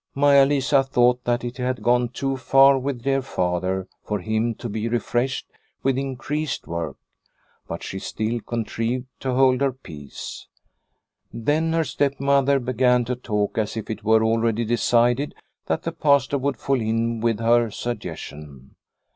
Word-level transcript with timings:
Maia 0.15 0.47
Lisa 0.47 0.81
thought 0.83 1.23
that 1.25 1.43
it 1.43 1.57
had 1.57 1.83
gone 1.83 2.09
too 2.09 2.35
far 2.35 2.75
with 2.79 3.03
dear 3.03 3.21
father 3.21 3.87
for 4.03 4.17
him 4.17 4.55
to 4.55 4.67
be 4.67 4.89
refreshed 4.89 5.45
with 5.83 5.95
increased 5.95 6.65
work, 6.65 6.97
but 7.67 7.83
she 7.83 7.99
still 7.99 8.39
contrived 8.41 9.05
to 9.19 9.31
hold 9.35 9.61
her 9.61 9.71
peace. 9.71 10.47
Then 11.31 11.71
her 11.73 11.83
stepmother 11.83 12.59
began 12.59 13.05
to 13.05 13.15
talk 13.15 13.59
as 13.59 13.77
if 13.77 13.91
it 13.91 14.03
were 14.03 14.23
already 14.23 14.65
decided 14.65 15.35
that 15.67 15.83
the 15.83 15.91
Pastor 15.91 16.39
would 16.39 16.57
fall 16.57 16.81
in 16.81 17.19
with 17.19 17.39
her 17.39 17.69
suggestion. 17.69 18.73